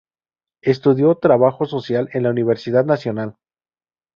Estudió 0.63 1.13
trabajo 1.13 1.65
social 1.65 2.09
en 2.13 2.23
la 2.23 2.31
Universidad 2.31 2.83
Nacional. 2.85 3.35